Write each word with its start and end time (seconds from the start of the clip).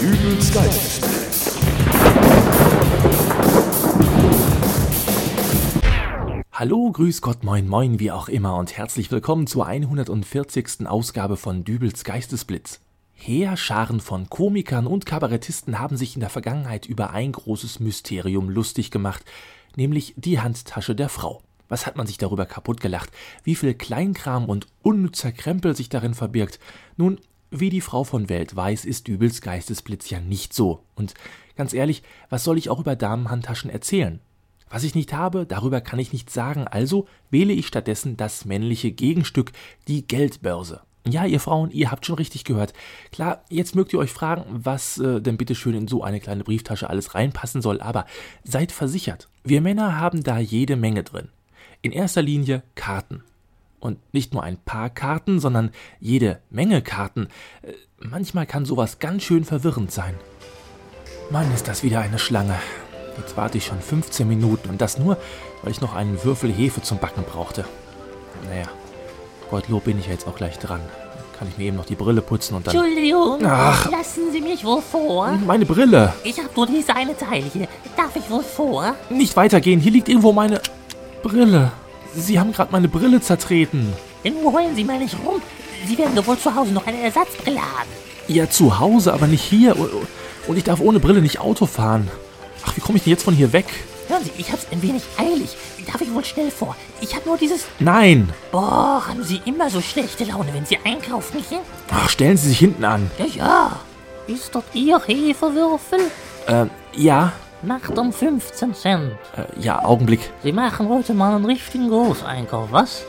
Dübels 0.00 0.54
Geistesblitz. 0.54 1.58
Hallo, 6.52 6.90
grüß 6.90 7.20
Gott, 7.20 7.44
moin, 7.44 7.68
moin, 7.68 7.98
wie 8.00 8.10
auch 8.10 8.30
immer 8.30 8.56
und 8.56 8.78
herzlich 8.78 9.10
willkommen 9.10 9.46
zur 9.46 9.66
140. 9.66 10.86
Ausgabe 10.86 11.36
von 11.36 11.64
Dübels 11.64 12.04
Geistesblitz. 12.04 12.80
Heerscharen 13.12 14.00
von 14.00 14.30
Komikern 14.30 14.86
und 14.86 15.04
Kabarettisten 15.04 15.78
haben 15.78 15.98
sich 15.98 16.14
in 16.14 16.20
der 16.20 16.30
Vergangenheit 16.30 16.86
über 16.86 17.10
ein 17.10 17.32
großes 17.32 17.80
Mysterium 17.80 18.48
lustig 18.48 18.90
gemacht, 18.90 19.26
nämlich 19.76 20.14
die 20.16 20.40
Handtasche 20.40 20.94
der 20.94 21.10
Frau. 21.10 21.42
Was 21.68 21.84
hat 21.84 21.96
man 21.96 22.06
sich 22.06 22.16
darüber 22.16 22.46
kaputt 22.46 22.80
gelacht? 22.80 23.10
Wie 23.44 23.54
viel 23.54 23.74
Kleinkram 23.74 24.46
und 24.46 24.66
unnützer 24.80 25.30
Krempel 25.30 25.76
sich 25.76 25.90
darin 25.90 26.14
verbirgt? 26.14 26.58
Nun, 26.96 27.20
wie 27.50 27.70
die 27.70 27.80
Frau 27.80 28.04
von 28.04 28.28
Welt 28.28 28.54
weiß, 28.54 28.84
ist 28.84 29.08
Dübels 29.08 29.40
Geistesblitz 29.42 30.10
ja 30.10 30.20
nicht 30.20 30.54
so. 30.54 30.84
Und 30.94 31.14
ganz 31.56 31.72
ehrlich, 31.72 32.02
was 32.28 32.44
soll 32.44 32.58
ich 32.58 32.70
auch 32.70 32.80
über 32.80 32.96
Damenhandtaschen 32.96 33.70
erzählen? 33.70 34.20
Was 34.68 34.84
ich 34.84 34.94
nicht 34.94 35.12
habe, 35.12 35.46
darüber 35.46 35.80
kann 35.80 35.98
ich 35.98 36.12
nichts 36.12 36.32
sagen, 36.32 36.68
also 36.68 37.06
wähle 37.30 37.52
ich 37.52 37.66
stattdessen 37.66 38.16
das 38.16 38.44
männliche 38.44 38.92
Gegenstück, 38.92 39.50
die 39.88 40.06
Geldbörse. 40.06 40.82
Ja, 41.08 41.24
ihr 41.24 41.40
Frauen, 41.40 41.70
ihr 41.70 41.90
habt 41.90 42.06
schon 42.06 42.16
richtig 42.16 42.44
gehört. 42.44 42.72
Klar, 43.10 43.42
jetzt 43.48 43.74
mögt 43.74 43.92
ihr 43.92 43.98
euch 43.98 44.12
fragen, 44.12 44.44
was 44.48 44.98
äh, 44.98 45.20
denn 45.20 45.38
bitte 45.38 45.54
schön 45.54 45.74
in 45.74 45.88
so 45.88 46.04
eine 46.04 46.20
kleine 46.20 46.44
Brieftasche 46.44 46.88
alles 46.88 47.14
reinpassen 47.14 47.62
soll, 47.62 47.80
aber 47.80 48.06
seid 48.44 48.70
versichert, 48.70 49.28
wir 49.42 49.60
Männer 49.60 49.98
haben 49.98 50.22
da 50.22 50.38
jede 50.38 50.76
Menge 50.76 51.02
drin. 51.02 51.28
In 51.82 51.92
erster 51.92 52.22
Linie 52.22 52.62
Karten. 52.74 53.24
Und 53.80 53.98
nicht 54.12 54.34
nur 54.34 54.42
ein 54.42 54.58
paar 54.58 54.90
Karten, 54.90 55.40
sondern 55.40 55.70
jede 55.98 56.40
Menge 56.50 56.82
Karten. 56.82 57.28
Äh, 57.62 57.72
manchmal 57.98 58.46
kann 58.46 58.64
sowas 58.66 58.98
ganz 58.98 59.22
schön 59.22 59.44
verwirrend 59.44 59.90
sein. 59.90 60.14
Mann, 61.30 61.52
ist 61.54 61.66
das 61.66 61.82
wieder 61.82 62.00
eine 62.00 62.18
Schlange. 62.18 62.56
Jetzt 63.16 63.36
warte 63.36 63.58
ich 63.58 63.66
schon 63.66 63.80
15 63.80 64.28
Minuten 64.28 64.68
und 64.68 64.80
das 64.80 64.98
nur, 64.98 65.16
weil 65.62 65.72
ich 65.72 65.80
noch 65.80 65.94
einen 65.94 66.22
Würfel 66.24 66.52
Hefe 66.52 66.82
zum 66.82 66.98
Backen 66.98 67.24
brauchte. 67.24 67.64
Naja, 68.48 68.66
Gottlob 69.50 69.84
bin 69.84 69.98
ich 69.98 70.06
ja 70.06 70.12
jetzt 70.12 70.26
auch 70.26 70.36
gleich 70.36 70.58
dran. 70.58 70.80
Kann 71.38 71.48
ich 71.48 71.56
mir 71.56 71.64
eben 71.64 71.76
noch 71.76 71.86
die 71.86 71.94
Brille 71.94 72.20
putzen 72.20 72.54
und 72.54 72.66
dann. 72.66 72.74
Entschuldigung, 72.74 73.38
Ach. 73.44 73.90
lassen 73.90 74.30
Sie 74.30 74.40
mich 74.40 74.64
wohl 74.64 74.82
vor. 74.82 75.28
Meine 75.46 75.64
Brille! 75.64 76.12
Ich 76.22 76.38
habe 76.38 76.50
nur 76.54 76.66
diese 76.66 76.94
eine 76.94 77.16
Teil 77.16 77.44
hier. 77.44 77.66
Darf 77.96 78.14
ich 78.14 78.28
wohl 78.30 78.42
vor? 78.42 78.94
Nicht 79.08 79.36
weitergehen, 79.36 79.80
hier 79.80 79.92
liegt 79.92 80.08
irgendwo 80.08 80.32
meine 80.32 80.60
Brille. 81.22 81.72
Sie 82.14 82.38
haben 82.38 82.52
gerade 82.52 82.72
meine 82.72 82.88
Brille 82.88 83.20
zertreten. 83.20 83.92
Denn 84.24 84.34
wo 84.42 84.52
heulen 84.52 84.74
Sie 84.74 84.84
mal 84.84 84.98
nicht 84.98 85.16
rum? 85.24 85.40
Sie 85.86 85.96
werden 85.96 86.14
doch 86.14 86.26
wohl 86.26 86.38
zu 86.38 86.54
Hause 86.54 86.72
noch 86.72 86.86
eine 86.86 87.00
Ersatzbrille 87.00 87.60
haben. 87.60 87.88
Ja, 88.28 88.48
zu 88.50 88.78
Hause, 88.78 89.12
aber 89.12 89.26
nicht 89.26 89.42
hier. 89.42 89.76
Und 90.46 90.56
ich 90.56 90.64
darf 90.64 90.80
ohne 90.80 91.00
Brille 91.00 91.22
nicht 91.22 91.40
Auto 91.40 91.66
fahren. 91.66 92.10
Ach, 92.64 92.76
wie 92.76 92.80
komme 92.80 92.98
ich 92.98 93.04
denn 93.04 93.12
jetzt 93.12 93.24
von 93.24 93.34
hier 93.34 93.52
weg? 93.52 93.66
Hören 94.08 94.24
Sie, 94.24 94.32
ich 94.38 94.50
hab's 94.50 94.66
ein 94.72 94.82
wenig 94.82 95.02
eilig. 95.18 95.56
Darf 95.86 96.00
ich 96.00 96.12
wohl 96.12 96.24
schnell 96.24 96.50
vor? 96.50 96.76
Ich 97.00 97.14
hab 97.16 97.26
nur 97.26 97.36
dieses... 97.36 97.66
Nein! 97.78 98.28
Boah, 98.52 99.04
haben 99.08 99.24
Sie 99.24 99.40
immer 99.44 99.70
so 99.70 99.80
schlechte 99.80 100.24
Laune, 100.24 100.52
wenn 100.52 100.66
Sie 100.66 100.78
einkaufen 100.84 101.42
gehen? 101.48 101.60
Ach, 101.90 102.08
stellen 102.08 102.36
Sie 102.36 102.48
sich 102.48 102.58
hinten 102.58 102.84
an. 102.84 103.10
Ja, 103.18 103.26
ja. 103.26 103.80
Ist 104.26 104.54
dort 104.54 104.66
Ihr 104.74 105.00
Hefewürfel? 105.04 106.00
Äh, 106.46 106.66
ja, 106.94 107.32
Macht 107.62 107.98
um 107.98 108.12
15 108.12 108.74
Cent. 108.74 109.12
äh, 109.36 109.44
ja, 109.60 109.84
Augenblick. 109.84 110.30
Sie 110.42 110.52
machen 110.52 110.88
heute 110.88 111.12
mal 111.14 111.34
einen 111.34 111.44
richtigen 111.44 111.88
Großeinkauf, 111.88 112.68
was? 112.72 113.04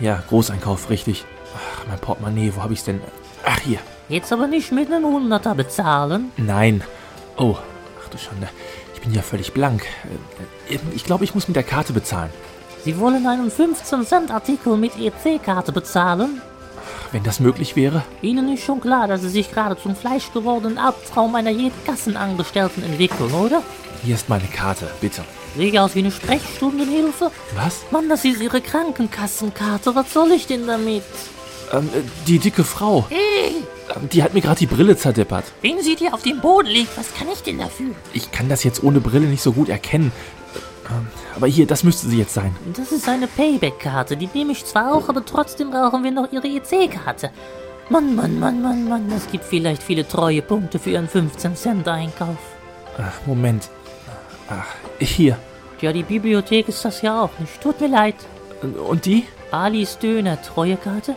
Äh, 0.00 0.04
ja, 0.04 0.22
Großeinkauf, 0.28 0.90
richtig. 0.90 1.24
Ach, 1.56 1.86
mein 1.88 1.98
Portemonnaie, 1.98 2.52
wo 2.54 2.62
habe 2.62 2.72
ich's 2.74 2.84
denn? 2.84 3.00
Ach, 3.46 3.58
hier. 3.60 3.78
Jetzt 4.08 4.32
aber 4.32 4.46
nicht 4.46 4.72
mit 4.72 4.92
einem 4.92 5.04
Hunderter 5.06 5.54
bezahlen. 5.54 6.32
Nein. 6.36 6.82
Oh, 7.38 7.56
ach 8.04 8.08
du 8.10 8.18
Schande. 8.18 8.48
Ich 8.94 9.00
bin 9.00 9.14
ja 9.14 9.22
völlig 9.22 9.52
blank. 9.54 9.84
Äh, 10.68 10.74
äh, 10.74 10.78
Ich 10.94 11.04
glaube, 11.04 11.24
ich 11.24 11.34
muss 11.34 11.48
mit 11.48 11.56
der 11.56 11.62
Karte 11.62 11.92
bezahlen. 11.94 12.30
Sie 12.84 12.98
wollen 12.98 13.26
einen 13.26 13.50
15-Cent-Artikel 13.50 14.76
mit 14.76 14.92
EC-Karte 14.98 15.72
bezahlen? 15.72 16.42
Wenn 17.14 17.22
das 17.22 17.38
möglich 17.38 17.76
wäre. 17.76 18.02
Ihnen 18.22 18.52
ist 18.52 18.64
schon 18.64 18.80
klar, 18.80 19.06
dass 19.06 19.20
Sie 19.22 19.28
sich 19.28 19.48
gerade 19.52 19.80
zum 19.80 19.94
fleischgewordenen 19.94 20.78
Albtraum 20.78 21.36
einer 21.36 21.50
jeden 21.50 21.84
Kassenangestellten 21.86 22.82
entwickeln, 22.82 23.32
oder? 23.32 23.62
Hier 24.02 24.16
ist 24.16 24.28
meine 24.28 24.48
Karte, 24.48 24.90
bitte. 25.00 25.22
Sehe 25.56 25.80
aus 25.80 25.94
wie 25.94 26.00
eine 26.00 26.10
Sprechstundenhilfe? 26.10 27.30
Was? 27.54 27.82
Mann, 27.92 28.08
das 28.08 28.24
ist 28.24 28.40
Ihre 28.42 28.60
Krankenkassenkarte. 28.60 29.94
Was 29.94 30.12
soll 30.12 30.32
ich 30.32 30.48
denn 30.48 30.66
damit? 30.66 31.04
Ähm, 31.72 31.88
äh, 31.94 32.00
die 32.26 32.40
dicke 32.40 32.64
Frau. 32.64 33.06
Hey, 33.08 33.62
Ähm, 33.94 34.08
Die 34.10 34.24
hat 34.24 34.34
mir 34.34 34.40
gerade 34.40 34.58
die 34.58 34.66
Brille 34.66 34.96
zerdeppert. 34.96 35.44
wenn 35.62 35.80
sie 35.82 35.94
dir 35.94 36.14
auf 36.14 36.22
dem 36.22 36.40
Boden 36.40 36.66
liegt, 36.66 36.98
was 36.98 37.14
kann 37.14 37.28
ich 37.32 37.42
denn 37.44 37.58
dafür? 37.58 37.90
Ich 38.12 38.32
kann 38.32 38.48
das 38.48 38.64
jetzt 38.64 38.82
ohne 38.82 39.00
Brille 39.00 39.26
nicht 39.26 39.42
so 39.42 39.52
gut 39.52 39.68
erkennen. 39.68 40.10
Ähm, 40.90 41.06
Aber 41.36 41.46
hier, 41.46 41.66
das 41.66 41.82
müsste 41.84 42.08
sie 42.08 42.18
jetzt 42.18 42.34
sein. 42.34 42.54
Das 42.76 42.92
ist 42.92 43.08
eine 43.08 43.26
Payback-Karte. 43.26 44.16
Die 44.16 44.28
nehme 44.34 44.52
ich 44.52 44.64
zwar 44.64 44.94
auch, 44.94 45.08
aber 45.08 45.24
trotzdem 45.24 45.70
brauchen 45.70 46.04
wir 46.04 46.10
noch 46.10 46.30
Ihre 46.32 46.46
EC-Karte. 46.46 47.30
Mann, 47.90 48.14
Mann, 48.14 48.38
Mann, 48.38 48.62
Mann, 48.62 48.88
Mann, 48.88 49.10
das 49.10 49.30
gibt 49.30 49.44
vielleicht 49.44 49.82
viele 49.82 50.06
treue 50.08 50.40
Punkte 50.42 50.78
für 50.78 50.90
Ihren 50.90 51.08
15-Cent-Einkauf. 51.08 52.36
Ach, 52.98 53.26
Moment. 53.26 53.68
Ach, 54.48 54.66
hier. 54.98 55.38
Ja, 55.80 55.92
die 55.92 56.02
Bibliothek 56.02 56.68
ist 56.68 56.84
das 56.84 57.02
ja 57.02 57.22
auch 57.22 57.38
nicht. 57.38 57.60
Tut 57.60 57.80
mir 57.80 57.88
leid. 57.88 58.14
Und 58.88 59.04
die? 59.04 59.24
Alis 59.50 59.98
Döner, 59.98 60.40
Treuekarte? 60.40 61.16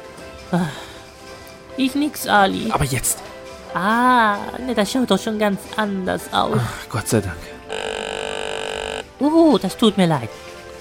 Ah, 0.52 0.62
Ich 1.78 1.94
nix, 1.96 2.28
Ali. 2.28 2.70
Aber 2.72 2.84
jetzt. 2.86 3.20
Ah, 3.74 4.38
ne, 4.66 4.74
das 4.76 4.92
schaut 4.92 5.12
doch 5.12 5.20
schon 5.20 5.38
ganz 5.40 5.60
anders 5.76 6.34
aus. 6.34 6.58
Ach, 6.58 6.90
Gott 6.90 7.08
sei 7.08 7.22
Dank. 7.22 7.36
Oh, 9.20 9.58
das 9.62 9.78
tut 9.78 9.98
mir 9.98 10.08
leid. 10.08 10.30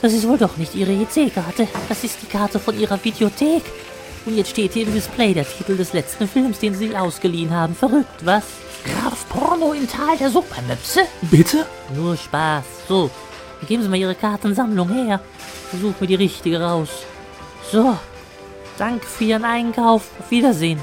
Das 0.03 0.13
ist 0.13 0.29
wohl 0.29 0.39
doch 0.39 0.57
nicht 0.57 0.75
Ihre 0.75 0.93
EC-Karte. 0.93 1.69
Das 1.89 2.05
ist 2.05 2.19
die 2.23 2.27
Karte 2.27 2.59
von 2.59 2.79
Ihrer 2.79 3.03
Videothek. 3.03 3.63
Und 4.27 4.37
jetzt 4.37 4.51
steht 4.51 4.73
hier 4.73 4.87
im 4.87 4.93
Display 4.93 5.33
der 5.33 5.47
Titel 5.49 5.77
des 5.77 5.93
letzten 5.93 6.29
Films, 6.29 6.59
den 6.59 6.75
Sie 6.75 6.97
ausgeliehen 6.97 7.51
haben. 7.51 7.75
Verrückt, 7.75 8.25
was? 8.25 8.45
Graf 8.85 9.29
Porno 9.29 9.73
im 9.73 9.89
Tal 9.89 10.17
der 10.19 10.31
Supermöpse? 10.31 11.03
Bitte? 11.23 11.67
Nur 11.95 12.17
Spaß. 12.17 12.65
So, 12.89 13.11
geben 13.67 13.83
Sie 13.83 13.89
mal 13.89 13.97
Ihre 13.97 14.15
Kartensammlung 14.15 14.89
her. 14.93 15.21
Versuch 15.71 15.95
mir 16.01 16.07
die 16.07 16.15
richtige 16.17 16.61
raus. 16.61 16.89
So, 17.71 17.97
danke 18.79 19.07
für 19.07 19.25
Ihren 19.25 19.45
Einkauf. 19.45 20.11
Auf 20.19 20.31
Wiedersehen. 20.31 20.81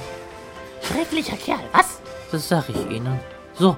Schrecklicher 0.81 1.37
Kerl, 1.37 1.63
was? 1.71 1.99
Das 2.31 2.49
sag 2.49 2.67
ich 2.69 2.89
Ihnen. 2.89 3.19
So, 3.53 3.77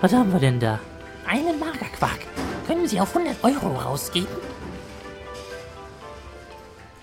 was 0.00 0.12
haben 0.12 0.32
wir 0.32 0.40
denn 0.40 0.58
da? 0.60 0.80
Einen 1.26 1.58
Magerquark. 1.58 2.20
Können 2.68 2.86
Sie 2.86 3.00
auf 3.00 3.16
100 3.16 3.42
Euro 3.44 3.78
rausgeben? 3.78 4.28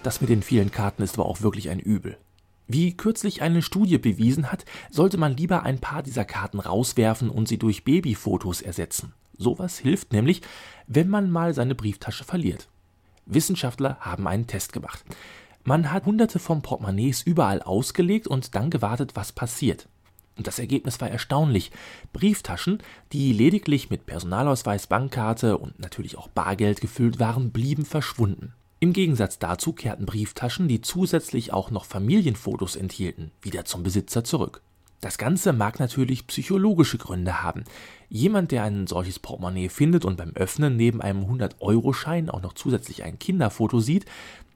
Das 0.03 0.21
mit 0.21 0.29
den 0.29 0.43
vielen 0.43 0.69
Karten 0.69 1.01
ist 1.01 1.15
aber 1.15 1.25
auch 1.25 1.41
wirklich 1.41 1.71
ein 1.71 1.79
Übel. 1.79 2.19
Wie 2.67 2.95
kürzlich 2.95 3.41
eine 3.41 3.63
Studie 3.63 3.97
bewiesen 3.97 4.51
hat, 4.51 4.63
sollte 4.91 5.17
man 5.17 5.35
lieber 5.35 5.63
ein 5.63 5.79
paar 5.79 6.03
dieser 6.03 6.23
Karten 6.23 6.59
rauswerfen 6.59 7.31
und 7.31 7.47
sie 7.47 7.57
durch 7.57 7.83
Babyfotos 7.83 8.61
ersetzen. 8.61 9.13
Sowas 9.39 9.79
hilft 9.79 10.13
nämlich, 10.13 10.43
wenn 10.85 11.09
man 11.09 11.31
mal 11.31 11.55
seine 11.55 11.73
Brieftasche 11.73 12.25
verliert. 12.25 12.67
Wissenschaftler 13.25 13.97
haben 14.01 14.27
einen 14.27 14.45
Test 14.45 14.71
gemacht. 14.71 15.03
Man 15.63 15.91
hat 15.91 16.05
hunderte 16.05 16.37
von 16.37 16.61
Portemonnaies 16.61 17.23
überall 17.23 17.63
ausgelegt 17.63 18.27
und 18.27 18.53
dann 18.53 18.69
gewartet, 18.69 19.15
was 19.15 19.31
passiert. 19.31 19.87
Und 20.37 20.47
das 20.47 20.59
Ergebnis 20.59 20.99
war 20.99 21.09
erstaunlich. 21.09 21.71
Brieftaschen, 22.11 22.79
die 23.13 23.31
lediglich 23.31 23.89
mit 23.89 24.05
Personalausweis, 24.05 24.87
Bankkarte 24.87 25.57
und 25.57 25.79
natürlich 25.79 26.17
auch 26.17 26.27
Bargeld 26.27 26.81
gefüllt 26.81 27.19
waren, 27.19 27.51
blieben 27.51 27.85
verschwunden. 27.85 28.53
Im 28.81 28.91
Gegensatz 28.91 29.39
dazu 29.39 29.71
kehrten 29.71 30.05
Brieftaschen, 30.05 30.67
die 30.67 30.81
zusätzlich 30.81 31.53
auch 31.53 31.71
noch 31.71 31.85
Familienfotos 31.85 32.75
enthielten, 32.75 33.31
wieder 33.41 33.65
zum 33.65 33.83
Besitzer 33.83 34.23
zurück. 34.23 34.61
Das 35.01 35.17
Ganze 35.17 35.53
mag 35.53 35.79
natürlich 35.79 36.27
psychologische 36.27 36.97
Gründe 36.97 37.41
haben. 37.43 37.63
Jemand, 38.09 38.51
der 38.51 38.63
ein 38.63 38.87
solches 38.87 39.19
Portemonnaie 39.19 39.69
findet 39.69 40.03
und 40.03 40.17
beim 40.17 40.31
Öffnen 40.35 40.75
neben 40.75 41.01
einem 41.01 41.23
100-Euro-Schein 41.25 42.29
auch 42.29 42.41
noch 42.41 42.53
zusätzlich 42.53 43.03
ein 43.03 43.19
Kinderfoto 43.19 43.79
sieht, 43.79 44.05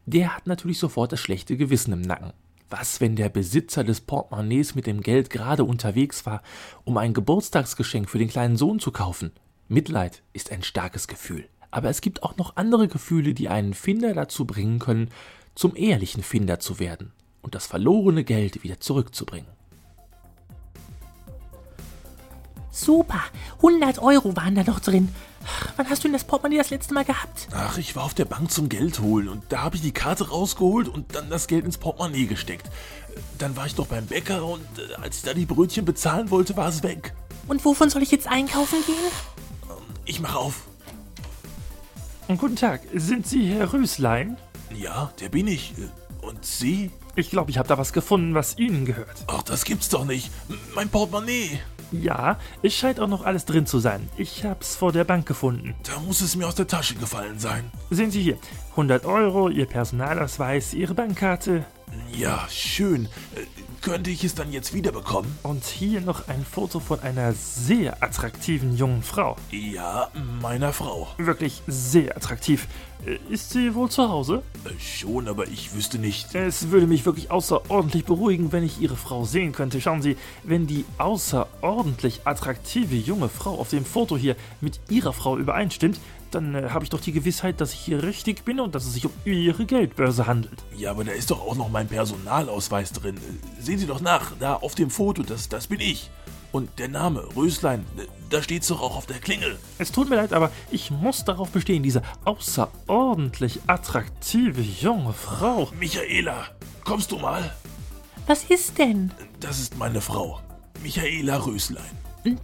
der 0.05 0.35
hat 0.35 0.47
natürlich 0.47 0.79
sofort 0.79 1.11
das 1.11 1.19
schlechte 1.19 1.55
Gewissen 1.55 1.93
im 1.93 2.01
Nacken. 2.01 2.33
Was, 2.69 3.01
wenn 3.01 3.15
der 3.15 3.29
Besitzer 3.29 3.83
des 3.83 4.01
Portemonnaies 4.01 4.75
mit 4.75 4.85
dem 4.85 5.01
Geld 5.01 5.29
gerade 5.29 5.63
unterwegs 5.63 6.25
war, 6.25 6.43
um 6.83 6.97
ein 6.97 7.13
Geburtstagsgeschenk 7.13 8.09
für 8.09 8.19
den 8.19 8.29
kleinen 8.29 8.57
Sohn 8.57 8.79
zu 8.79 8.91
kaufen? 8.91 9.31
Mitleid 9.67 10.21
ist 10.33 10.51
ein 10.51 10.61
starkes 10.61 11.07
Gefühl. 11.07 11.47
Aber 11.71 11.89
es 11.89 12.01
gibt 12.01 12.23
auch 12.23 12.37
noch 12.37 12.57
andere 12.57 12.87
Gefühle, 12.87 13.33
die 13.33 13.49
einen 13.49 13.73
Finder 13.73 14.13
dazu 14.13 14.45
bringen 14.45 14.79
können, 14.79 15.09
zum 15.55 15.75
ehrlichen 15.75 16.23
Finder 16.23 16.59
zu 16.59 16.79
werden 16.79 17.11
und 17.41 17.55
das 17.55 17.67
verlorene 17.67 18.23
Geld 18.23 18.63
wieder 18.63 18.79
zurückzubringen. 18.79 19.58
Super, 22.71 23.21
100 23.57 23.99
Euro 23.99 24.35
waren 24.35 24.55
da 24.55 24.63
noch 24.63 24.79
drin. 24.79 25.09
Wann 25.77 25.89
hast 25.89 26.03
du 26.03 26.07
denn 26.07 26.13
das 26.13 26.23
Portemonnaie 26.23 26.57
das 26.57 26.69
letzte 26.69 26.93
Mal 26.93 27.05
gehabt? 27.05 27.47
Ach, 27.53 27.77
ich 27.77 27.95
war 27.95 28.03
auf 28.03 28.13
der 28.13 28.25
Bank 28.25 28.51
zum 28.51 28.69
Geld 28.69 28.99
holen 28.99 29.27
und 29.27 29.43
da 29.49 29.61
habe 29.61 29.75
ich 29.75 29.81
die 29.81 29.91
Karte 29.91 30.29
rausgeholt 30.29 30.87
und 30.87 31.15
dann 31.15 31.29
das 31.29 31.47
Geld 31.47 31.65
ins 31.65 31.77
Portemonnaie 31.77 32.25
gesteckt. 32.25 32.69
Dann 33.37 33.55
war 33.55 33.65
ich 33.65 33.75
doch 33.75 33.87
beim 33.87 34.05
Bäcker 34.05 34.45
und 34.45 34.61
äh, 34.77 35.01
als 35.01 35.17
ich 35.17 35.23
da 35.23 35.33
die 35.33 35.45
Brötchen 35.45 35.85
bezahlen 35.85 36.29
wollte, 36.29 36.55
war 36.57 36.67
es 36.67 36.83
weg. 36.83 37.13
Und 37.47 37.63
wovon 37.65 37.89
soll 37.89 38.03
ich 38.03 38.11
jetzt 38.11 38.27
einkaufen 38.27 38.77
gehen? 38.85 38.95
Ich 40.05 40.19
mach 40.19 40.35
auf. 40.35 40.67
Guten 42.27 42.55
Tag, 42.55 42.81
sind 42.93 43.25
Sie 43.25 43.47
Herr 43.47 43.73
Röslein? 43.73 44.37
Ja, 44.75 45.11
der 45.19 45.29
bin 45.29 45.47
ich. 45.47 45.73
Und 46.21 46.45
Sie? 46.45 46.91
Ich 47.15 47.31
glaube, 47.31 47.49
ich 47.49 47.57
habe 47.57 47.67
da 47.67 47.77
was 47.77 47.91
gefunden, 47.91 48.35
was 48.35 48.57
Ihnen 48.57 48.85
gehört. 48.85 49.23
Ach, 49.27 49.41
das 49.41 49.65
gibt's 49.65 49.89
doch 49.89 50.05
nicht. 50.05 50.29
Mein 50.75 50.89
Portemonnaie. 50.89 51.59
Ja, 51.91 52.37
es 52.61 52.73
scheint 52.73 52.99
auch 52.99 53.07
noch 53.07 53.25
alles 53.25 53.45
drin 53.45 53.65
zu 53.65 53.79
sein. 53.79 54.07
Ich 54.17 54.45
hab's 54.45 54.75
vor 54.75 54.91
der 54.91 55.03
Bank 55.03 55.25
gefunden. 55.25 55.75
Da 55.83 55.99
muss 55.99 56.21
es 56.21 56.35
mir 56.35 56.47
aus 56.47 56.55
der 56.55 56.67
Tasche 56.67 56.95
gefallen 56.95 57.39
sein. 57.39 57.71
Sehen 57.89 58.11
Sie 58.11 58.21
hier, 58.21 58.37
100 58.71 59.05
Euro, 59.05 59.49
Ihr 59.49 59.65
Personalausweis, 59.65 60.73
Ihre 60.73 60.93
Bankkarte 60.93 61.65
Ja, 62.15 62.45
schön. 62.49 63.07
Könnte 63.81 64.09
ich 64.09 64.23
es 64.25 64.35
dann 64.35 64.51
jetzt 64.51 64.73
wiederbekommen? 64.73 65.37
und 65.43 65.63
hier 65.63 66.01
noch 66.01 66.27
ein 66.27 66.45
Foto 66.45 66.79
von 66.79 66.99
einer 66.99 67.33
sehr 67.33 68.03
attraktiven 68.03 68.75
jungen 68.75 69.03
Frau. 69.03 69.35
Ja, 69.51 70.09
meiner 70.41 70.73
Frau. 70.73 71.07
Wirklich 71.17 71.61
sehr 71.67 72.15
attraktiv. 72.17 72.67
Äh, 73.05 73.17
Ist 73.33 73.51
sie 73.51 73.73
wohl 73.75 73.89
zu 73.89 74.09
Hause? 74.09 74.43
Äh, 74.65 74.79
Schon, 74.79 75.27
aber 75.29 75.47
ich 75.47 75.73
wüsste 75.73 75.97
nicht. 75.97 76.35
Es 76.35 76.69
würde 76.71 76.87
mich 76.87 77.05
wirklich 77.05 77.31
außerordentlich 77.31 78.03
beruhigen, 78.05 78.51
wenn 78.51 78.63
ich 78.63 78.81
Ihre 78.81 78.97
Frau 78.97 79.23
sehen 79.23 79.53
könnte. 79.53 79.79
Schauen 79.79 80.01
Sie, 80.01 80.17
wenn 80.43 80.67
die 80.67 80.83
außerordentlich 80.97 82.21
attraktive 82.25 82.95
junge 82.95 83.29
Frau 83.29 83.57
auf 83.59 83.69
dem 83.69 83.85
Foto 83.85 84.17
hier 84.17 84.35
mit 84.61 84.79
Ihrer 84.89 85.13
Frau 85.13 85.37
übereinstimmt, 85.37 85.99
dann 86.31 86.55
äh, 86.55 86.69
habe 86.69 86.83
ich 86.83 86.89
doch 86.89 87.01
die 87.01 87.11
Gewissheit, 87.11 87.61
dass 87.61 87.73
ich 87.73 87.79
hier 87.79 88.03
richtig 88.03 88.45
bin 88.45 88.59
und 88.59 88.75
dass 88.75 88.85
es 88.85 88.93
sich 88.93 89.05
um 89.05 89.11
Ihre 89.25 89.65
Geldbörse 89.65 90.27
handelt. 90.27 90.63
Ja, 90.75 90.91
aber 90.91 91.03
da 91.03 91.11
ist 91.11 91.31
doch 91.31 91.41
auch 91.41 91.55
noch 91.55 91.69
mein 91.69 91.87
Personalausweis 91.87 92.91
drin. 92.93 93.17
Äh, 93.17 93.61
Sehen 93.61 93.79
Sie 93.79 93.87
doch 93.87 94.01
nach, 94.01 94.31
da 94.39 94.55
auf 94.55 94.75
dem 94.75 94.89
Foto, 94.89 95.23
das, 95.23 95.49
das 95.49 95.67
bin 95.67 95.79
ich. 95.79 96.09
Und 96.51 96.79
der 96.79 96.87
Name, 96.87 97.27
Röslein, 97.35 97.81
äh, 97.97 98.05
da 98.29 98.41
steht's 98.41 98.67
doch 98.67 98.81
auch 98.81 98.95
auf 98.97 99.05
der 99.05 99.19
Klingel. 99.19 99.57
Es 99.77 99.91
tut 99.91 100.09
mir 100.09 100.15
leid, 100.15 100.33
aber 100.33 100.51
ich 100.71 100.89
muss 100.91 101.23
darauf 101.25 101.49
bestehen, 101.51 101.83
diese 101.83 102.01
außerordentlich 102.25 103.59
attraktive 103.67 104.61
junge 104.61 105.13
Frau. 105.13 105.69
Michaela, 105.79 106.45
kommst 106.83 107.11
du 107.11 107.17
mal? 107.19 107.53
Was 108.27 108.43
ist 108.45 108.77
denn? 108.77 109.11
Das 109.39 109.59
ist 109.59 109.77
meine 109.77 110.01
Frau. 110.01 110.39
Michaela 110.83 111.37
Röslein. 111.45 111.83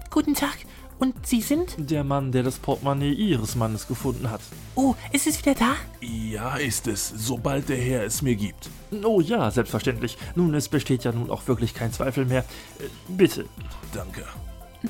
Guten 0.10 0.34
Tag. 0.34 0.58
Und 0.98 1.28
Sie 1.28 1.42
sind? 1.42 1.76
Der 1.78 2.04
Mann, 2.04 2.32
der 2.32 2.44
das 2.44 2.58
Portemonnaie 2.58 3.12
Ihres 3.14 3.56
Mannes 3.56 3.88
gefunden 3.88 4.32
hat. 4.32 4.42
Oh, 4.76 4.96
ist 5.12 5.28
es 5.28 5.40
wieder 5.40 5.54
da? 5.56 5.76
Ja, 6.02 6.56
ist 6.56 6.88
es, 6.88 7.14
sobald 7.16 7.68
der 7.70 7.78
Herr 7.78 8.04
es 8.04 8.22
mir 8.22 8.36
gibt. 8.36 8.70
Oh 9.04 9.20
ja, 9.20 9.52
selbstverständlich. 9.52 10.18
Nun, 10.36 10.54
es 10.54 10.70
besteht 10.70 11.04
ja 11.04 11.12
nun 11.12 11.30
auch 11.30 11.48
wirklich 11.48 11.74
kein 11.74 11.92
Zweifel 11.92 12.26
mehr. 12.26 12.46
Äh, 12.80 12.84
Bitte. 13.10 13.46
Danke. 13.94 14.24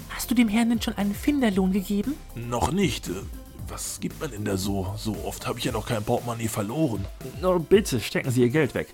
Hast 0.10 0.30
du 0.30 0.36
dem 0.36 0.48
Herrn 0.50 0.70
denn 0.70 0.82
schon 0.82 0.98
einen 0.98 1.16
Finderlohn 1.16 1.72
gegeben? 1.72 2.16
Noch 2.36 2.72
nicht. 2.72 3.10
Was 3.68 4.00
gibt 4.00 4.20
man 4.20 4.30
denn 4.32 4.46
da 4.46 4.58
so? 4.58 4.94
So 4.98 5.16
oft 5.26 5.48
habe 5.48 5.58
ich 5.58 5.66
ja 5.66 5.72
noch 5.72 5.88
kein 5.88 6.04
Portemonnaie 6.04 6.48
verloren. 6.48 7.06
Oh, 7.42 7.58
bitte, 7.58 8.00
stecken 8.00 8.30
Sie 8.30 8.42
Ihr 8.42 8.50
Geld 8.50 8.76
weg. 8.76 8.90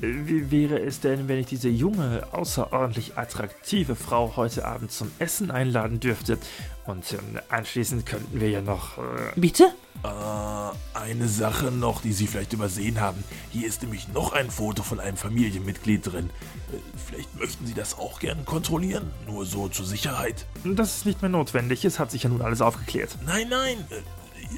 Äh, 0.00 0.06
Wie 0.24 0.50
wäre 0.50 0.78
es 0.78 1.00
denn, 1.00 1.28
wenn 1.28 1.38
ich 1.38 1.46
diese 1.46 1.68
junge, 1.68 2.26
außerordentlich 2.32 3.18
attraktive 3.18 3.94
Frau 3.96 4.36
heute 4.36 4.64
Abend 4.64 4.92
zum 4.92 5.10
Essen 5.18 5.50
einladen 5.50 6.00
dürfte? 6.00 6.38
Und 6.86 7.10
ähm, 7.12 7.40
anschließend 7.48 8.04
könnten 8.04 8.40
wir 8.40 8.50
ja 8.50 8.60
noch... 8.60 8.98
Äh, 8.98 9.00
Bitte? 9.36 9.64
Äh, 10.02 10.98
eine 10.98 11.28
Sache 11.28 11.70
noch, 11.70 12.02
die 12.02 12.12
Sie 12.12 12.26
vielleicht 12.26 12.52
übersehen 12.52 13.00
haben. 13.00 13.24
Hier 13.50 13.66
ist 13.66 13.82
nämlich 13.82 14.08
noch 14.08 14.32
ein 14.32 14.50
Foto 14.50 14.82
von 14.82 15.00
einem 15.00 15.16
Familienmitglied 15.16 16.12
drin. 16.12 16.28
Äh, 16.72 16.76
Vielleicht 17.06 17.34
möchten 17.38 17.66
Sie 17.66 17.72
das 17.74 17.96
auch 17.98 18.20
gern 18.20 18.44
kontrollieren? 18.44 19.10
Nur 19.26 19.46
so 19.46 19.68
zur 19.68 19.86
Sicherheit. 19.86 20.44
das 20.64 20.96
ist 20.98 21.06
nicht 21.06 21.22
mehr 21.22 21.30
notwendig, 21.30 21.84
es 21.86 21.98
hat 21.98 22.10
sich 22.10 22.24
ja 22.24 22.28
nun 22.28 22.42
alles 22.42 22.60
aufgeklärt. 22.60 23.16
Nein, 23.24 23.48
nein. 23.48 23.78
äh, 23.90 24.02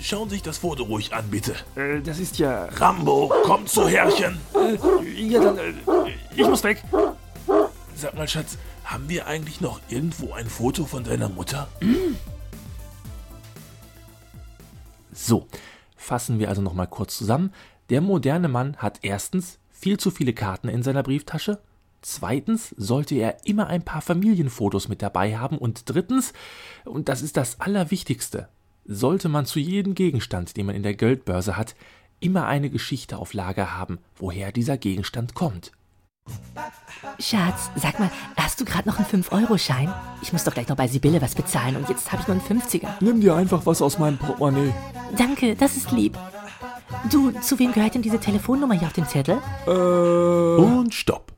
Schauen 0.03 0.29
Sie 0.29 0.35
sich 0.37 0.43
das 0.43 0.59
Foto 0.59 0.83
ruhig 0.83 1.15
an, 1.15 1.29
bitte. 1.31 1.55
Äh, 1.77 2.01
das 2.01 2.19
ist 2.19 2.39
ja... 2.39 2.65
Rambo, 2.77 3.33
komm 3.45 3.67
zu 3.69 3.89
Herrchen. 3.89 4.39
Ja, 5.17 5.41
dann... 5.41 5.59
Äh, 5.59 5.73
ich 6.35 6.47
muss 6.47 6.65
weg. 6.65 6.83
Sag 7.95 8.15
mal, 8.15 8.27
Schatz, 8.29 8.59
haben 8.87 9.09
wir 9.09 9.27
eigentlich 9.27 9.61
noch 9.61 9.81
irgendwo 9.89 10.33
ein 10.33 10.47
Foto 10.47 10.85
von 10.85 11.03
deiner 11.03 11.29
Mutter? 11.29 11.69
So, 15.13 15.49
fassen 15.97 16.39
wir 16.39 16.49
also 16.49 16.63
nochmal 16.63 16.87
kurz 16.87 17.19
zusammen. 17.19 17.53
Der 17.91 18.01
moderne 18.01 18.49
Mann 18.49 18.77
hat 18.77 19.01
erstens 19.03 19.59
viel 19.71 19.99
zu 19.99 20.11
viele 20.11 20.33
Karten 20.33 20.69
in 20.69 20.85
seiner 20.85 21.03
Brieftasche. 21.03 21.61
Zweitens 22.01 22.75
sollte 22.77 23.17
er 23.17 23.45
immer 23.45 23.67
ein 23.67 23.83
paar 23.83 24.03
Familienfotos 24.03 24.89
mit 24.89 25.03
dabei 25.03 25.37
haben. 25.37 25.59
Und 25.59 25.91
drittens, 25.91 26.33
und 26.85 27.09
das 27.09 27.23
ist 27.23 27.37
das 27.37 27.61
Allerwichtigste, 27.61 28.49
sollte 28.85 29.29
man 29.29 29.47
zu 29.47 29.59
jedem 29.59 29.97
Gegenstand, 29.97 30.57
den 30.57 30.67
man 30.67 30.77
in 30.77 30.85
der 30.85 30.95
Geldbörse 30.95 31.57
hat, 31.57 31.75
immer 32.21 32.47
eine 32.47 32.71
Geschichte 32.71 33.19
auf 33.19 33.35
Lager 33.35 33.77
haben, 33.77 33.99
woher 34.15 34.53
dieser 34.53 34.79
Gegenstand 34.79 35.35
kommt. 35.35 35.73
Schatz, 37.19 37.71
sag 37.77 37.99
mal, 37.99 38.11
hast 38.37 38.61
du 38.61 38.65
gerade 38.65 38.89
noch 38.89 38.99
einen 38.99 39.07
5-Euro-Schein? 39.25 39.93
Ich 40.23 40.33
muss 40.33 40.45
doch 40.45 40.55
gleich 40.55 40.69
noch 40.69 40.77
bei 40.77 40.89
Sibylle 40.89 41.21
was 41.23 41.35
bezahlen 41.35 41.77
und 41.77 41.89
jetzt 41.89 42.13
habe 42.13 42.23
ich 42.23 42.29
nur 42.29 42.37
einen 42.37 42.61
50er. 42.61 42.89
Nimm 43.01 43.21
dir 43.21 43.35
einfach 43.35 43.65
was 43.67 43.83
aus 43.83 43.99
meinem 43.99 44.19
Portemonnaie. 44.19 44.73
Danke, 45.17 45.55
das 45.55 45.77
ist 45.77 45.93
lieb. 45.93 46.19
Du, 47.11 47.31
zu 47.41 47.59
wem 47.59 47.73
gehört 47.73 47.95
denn 47.95 48.03
diese 48.03 48.19
Telefonnummer 48.19 48.75
hier 48.75 48.89
auf 48.89 48.93
dem 48.95 49.07
Zettel? 49.07 49.39
Äh, 49.67 49.71
Und 49.71 50.95
stopp. 50.95 51.33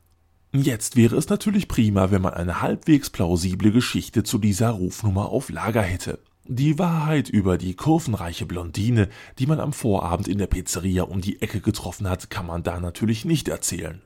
Jetzt 0.51 0.95
wäre 0.95 1.15
es 1.15 1.29
natürlich 1.29 1.67
prima, 1.67 2.09
wenn 2.09 2.21
man 2.23 2.33
eine 2.33 2.61
halbwegs 2.61 3.09
plausible 3.09 3.71
Geschichte 3.71 4.23
zu 4.23 4.39
dieser 4.39 4.71
Rufnummer 4.71 5.29
auf 5.29 5.49
Lager 5.49 5.83
hätte. 5.83 6.19
Die 6.45 6.79
Wahrheit 6.79 7.29
über 7.29 7.59
die 7.59 7.75
kurvenreiche 7.75 8.47
Blondine, 8.47 9.09
die 9.37 9.45
man 9.45 9.59
am 9.59 9.71
Vorabend 9.73 10.27
in 10.27 10.39
der 10.39 10.47
Pizzeria 10.47 11.03
um 11.03 11.21
die 11.21 11.41
Ecke 11.43 11.61
getroffen 11.61 12.09
hat, 12.09 12.31
kann 12.31 12.47
man 12.47 12.63
da 12.63 12.79
natürlich 12.79 13.25
nicht 13.25 13.47
erzählen. 13.47 14.01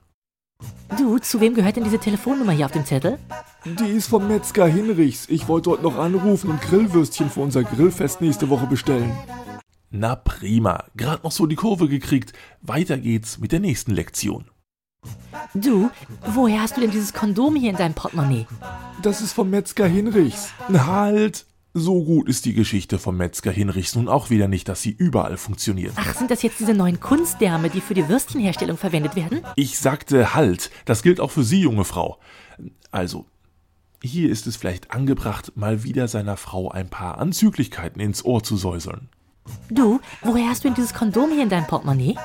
Du, 0.97 1.17
zu 1.19 1.39
wem 1.39 1.53
gehört 1.53 1.75
denn 1.75 1.83
diese 1.83 1.99
Telefonnummer 1.99 2.51
hier 2.51 2.65
auf 2.65 2.71
dem 2.71 2.85
Zettel? 2.85 3.17
die 3.65 3.91
ist 3.91 4.07
vom 4.07 4.27
Metzger 4.27 4.67
Hinrichs. 4.67 5.27
Ich 5.29 5.47
wollte 5.47 5.69
dort 5.69 5.83
noch 5.83 5.97
anrufen 5.97 6.49
und 6.49 6.61
Grillwürstchen 6.61 7.29
für 7.29 7.39
unser 7.39 7.63
Grillfest 7.63 8.21
nächste 8.21 8.49
Woche 8.49 8.67
bestellen. 8.67 9.11
Na 9.89 10.15
prima, 10.15 10.85
grad 10.97 11.23
noch 11.23 11.31
so 11.31 11.45
die 11.45 11.55
Kurve 11.55 11.87
gekriegt. 11.87 12.33
Weiter 12.61 12.97
geht's 12.97 13.37
mit 13.37 13.51
der 13.51 13.59
nächsten 13.59 13.91
Lektion. 13.91 14.49
Du, 15.53 15.89
woher 16.25 16.61
hast 16.61 16.77
du 16.77 16.81
denn 16.81 16.91
dieses 16.91 17.13
Kondom 17.13 17.55
hier 17.55 17.69
in 17.69 17.77
deinem 17.77 17.93
Portemonnaie? 17.93 18.47
Das 19.01 19.21
ist 19.21 19.33
vom 19.33 19.49
Metzger 19.49 19.87
Hinrichs. 19.87 20.49
Halt! 20.71 21.45
So 21.75 22.03
gut 22.03 22.29
ist 22.29 22.45
die 22.45 22.53
Geschichte 22.53 22.99
vom 22.99 23.17
Metzger 23.17 23.49
Hinrichs 23.49 23.95
nun 23.95 24.07
auch 24.07 24.29
wieder 24.29 24.47
nicht, 24.47 24.69
dass 24.69 24.83
sie 24.83 24.91
überall 24.91 25.37
funktioniert. 25.37 25.93
Ach, 25.95 26.13
sind 26.13 26.29
das 26.29 26.43
jetzt 26.43 26.59
diese 26.59 26.75
neuen 26.75 26.99
Kunstdärme, 26.99 27.71
die 27.71 27.81
für 27.81 27.95
die 27.95 28.07
Würstchenherstellung 28.07 28.77
verwendet 28.77 29.15
werden? 29.15 29.41
Ich 29.55 29.79
sagte 29.79 30.35
halt, 30.35 30.69
das 30.85 31.01
gilt 31.01 31.19
auch 31.19 31.31
für 31.31 31.43
Sie, 31.43 31.61
junge 31.61 31.83
Frau. 31.83 32.19
Also, 32.91 33.25
hier 34.03 34.29
ist 34.29 34.45
es 34.45 34.55
vielleicht 34.55 34.91
angebracht, 34.91 35.53
mal 35.55 35.83
wieder 35.83 36.07
seiner 36.07 36.37
Frau 36.37 36.69
ein 36.69 36.89
paar 36.89 37.17
Anzüglichkeiten 37.17 37.99
ins 37.99 38.23
Ohr 38.23 38.43
zu 38.43 38.55
säuseln. 38.55 39.09
Du, 39.71 39.99
woher 40.21 40.49
hast 40.49 40.63
du 40.63 40.67
denn 40.67 40.75
dieses 40.75 40.93
Kondom 40.93 41.31
hier 41.31 41.41
in 41.41 41.49
deinem 41.49 41.65
Portemonnaie? 41.65 42.17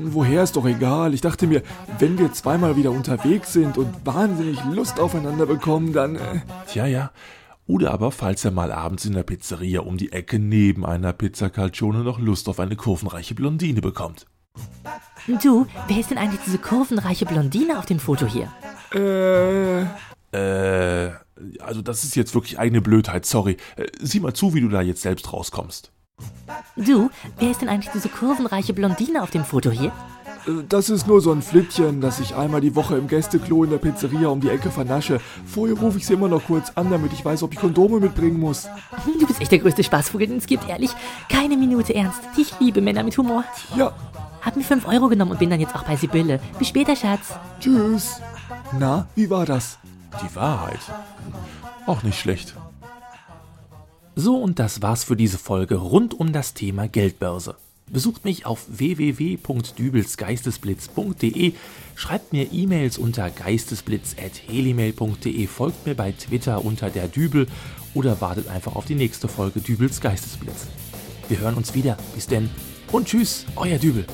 Woher 0.00 0.42
ist 0.42 0.56
doch 0.56 0.64
egal. 0.64 1.12
Ich 1.12 1.20
dachte 1.20 1.46
mir, 1.46 1.62
wenn 1.98 2.18
wir 2.18 2.32
zweimal 2.32 2.76
wieder 2.76 2.90
unterwegs 2.90 3.52
sind 3.52 3.76
und 3.76 3.94
wahnsinnig 4.06 4.64
Lust 4.64 4.98
aufeinander 4.98 5.44
bekommen, 5.44 5.92
dann. 5.92 6.16
Äh, 6.16 6.40
Tja, 6.66 6.86
ja. 6.86 7.10
Oder 7.68 7.92
aber, 7.92 8.10
falls 8.10 8.44
er 8.44 8.50
mal 8.50 8.72
abends 8.72 9.04
in 9.04 9.12
der 9.12 9.22
Pizzeria 9.22 9.82
um 9.82 9.98
die 9.98 10.10
Ecke 10.10 10.38
neben 10.38 10.84
einer 10.84 11.12
Pizza 11.12 11.50
Calcione 11.50 12.02
noch 12.02 12.18
Lust 12.18 12.48
auf 12.48 12.58
eine 12.58 12.76
kurvenreiche 12.76 13.34
Blondine 13.34 13.82
bekommt. 13.82 14.26
Du, 15.42 15.66
wer 15.86 16.00
ist 16.00 16.10
denn 16.10 16.18
eigentlich 16.18 16.40
diese 16.44 16.58
kurvenreiche 16.58 17.26
Blondine 17.26 17.78
auf 17.78 17.86
dem 17.86 18.00
Foto 18.00 18.26
hier? 18.26 18.50
äh, 18.92 19.86
Äh, 20.32 21.12
also 21.60 21.82
das 21.82 22.04
ist 22.04 22.16
jetzt 22.16 22.34
wirklich 22.34 22.58
eigene 22.58 22.80
Blödheit, 22.80 23.24
sorry. 23.24 23.56
Äh, 23.76 23.86
Sieh 24.00 24.20
mal 24.20 24.34
zu, 24.34 24.54
wie 24.54 24.60
du 24.60 24.68
da 24.68 24.82
jetzt 24.82 25.02
selbst 25.02 25.32
rauskommst. 25.32 25.92
Du, 26.76 27.10
wer 27.38 27.50
ist 27.50 27.60
denn 27.62 27.68
eigentlich 27.68 27.92
diese 27.92 28.08
kurvenreiche 28.08 28.74
Blondine 28.74 29.22
auf 29.22 29.30
dem 29.30 29.44
Foto 29.44 29.70
hier? 29.70 29.92
Das 30.68 30.88
ist 30.90 31.06
nur 31.06 31.20
so 31.20 31.32
ein 31.32 31.42
Flittchen, 31.42 32.00
das 32.00 32.20
ich 32.20 32.34
einmal 32.34 32.60
die 32.60 32.74
Woche 32.74 32.96
im 32.96 33.06
Gästeklo 33.08 33.64
in 33.64 33.70
der 33.70 33.78
Pizzeria 33.78 34.28
um 34.28 34.40
die 34.40 34.48
Ecke 34.48 34.70
vernasche. 34.70 35.20
Vorher 35.46 35.76
rufe 35.76 35.98
ich 35.98 36.06
sie 36.06 36.14
immer 36.14 36.28
noch 36.28 36.44
kurz 36.44 36.72
an, 36.74 36.90
damit 36.90 37.12
ich 37.12 37.24
weiß, 37.24 37.42
ob 37.42 37.52
ich 37.52 37.58
Kondome 37.58 38.00
mitbringen 38.00 38.40
muss. 38.40 38.66
Du 39.18 39.26
bist 39.26 39.40
echt 39.40 39.52
der 39.52 39.58
größte 39.58 39.84
Spaßvogel, 39.84 40.26
den 40.28 40.38
es 40.38 40.46
gibt, 40.46 40.68
ehrlich. 40.68 40.90
Keine 41.28 41.56
Minute 41.56 41.94
ernst. 41.94 42.20
Ich 42.36 42.58
liebe 42.60 42.80
Männer 42.80 43.02
mit 43.02 43.16
Humor. 43.18 43.44
Ja, 43.76 43.92
Hab 44.40 44.56
mir 44.56 44.62
5 44.64 44.86
Euro 44.88 45.08
genommen 45.08 45.32
und 45.32 45.38
bin 45.38 45.50
dann 45.50 45.60
jetzt 45.60 45.74
auch 45.74 45.84
bei 45.84 45.96
Sibylle. 45.96 46.40
Bis 46.58 46.68
später, 46.68 46.96
Schatz. 46.96 47.34
tschüss. 47.60 48.20
Na, 48.78 49.06
wie 49.14 49.28
war 49.30 49.44
das? 49.44 49.78
Die 50.22 50.34
Wahrheit. 50.36 50.80
Auch 51.86 52.02
nicht 52.02 52.18
schlecht. 52.18 52.54
So, 54.14 54.36
und 54.36 54.58
das 54.58 54.82
war's 54.82 55.04
für 55.04 55.16
diese 55.16 55.38
Folge 55.38 55.76
rund 55.76 56.18
um 56.18 56.32
das 56.32 56.54
Thema 56.54 56.88
Geldbörse. 56.88 57.56
Besucht 57.90 58.24
mich 58.24 58.46
auf 58.46 58.64
www.dübelsgeistesblitz.de, 58.68 61.52
schreibt 61.94 62.32
mir 62.32 62.52
E-Mails 62.52 62.98
unter 62.98 63.30
geistesblitz.helimail.de, 63.30 65.46
folgt 65.46 65.86
mir 65.86 65.94
bei 65.94 66.10
Twitter 66.12 66.64
unter 66.64 66.90
der 66.90 67.08
Dübel 67.08 67.46
oder 67.94 68.20
wartet 68.20 68.48
einfach 68.48 68.76
auf 68.76 68.84
die 68.84 68.94
nächste 68.94 69.28
Folge 69.28 69.60
Dübels 69.60 70.00
Geistesblitz. 70.00 70.66
Wir 71.28 71.40
hören 71.40 71.54
uns 71.54 71.74
wieder. 71.74 71.96
Bis 72.14 72.26
denn 72.26 72.50
und 72.92 73.08
tschüss, 73.08 73.46
euer 73.56 73.78
Dübel. 73.78 74.06